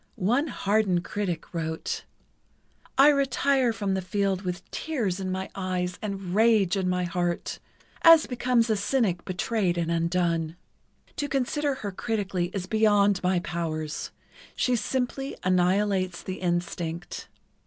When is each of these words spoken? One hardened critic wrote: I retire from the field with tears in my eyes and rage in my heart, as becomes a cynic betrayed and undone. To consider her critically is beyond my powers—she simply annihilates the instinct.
One 0.15 0.47
hardened 0.47 1.03
critic 1.03 1.53
wrote: 1.53 2.05
I 2.97 3.09
retire 3.09 3.71
from 3.71 3.93
the 3.93 4.01
field 4.01 4.41
with 4.41 4.67
tears 4.71 5.19
in 5.19 5.29
my 5.31 5.51
eyes 5.53 5.99
and 6.01 6.33
rage 6.33 6.75
in 6.75 6.89
my 6.89 7.03
heart, 7.03 7.59
as 8.01 8.25
becomes 8.25 8.71
a 8.71 8.75
cynic 8.75 9.23
betrayed 9.25 9.77
and 9.77 9.91
undone. 9.91 10.55
To 11.17 11.27
consider 11.29 11.75
her 11.85 11.91
critically 11.91 12.47
is 12.51 12.65
beyond 12.65 13.21
my 13.21 13.41
powers—she 13.41 14.75
simply 14.75 15.35
annihilates 15.43 16.23
the 16.23 16.39
instinct. 16.41 17.27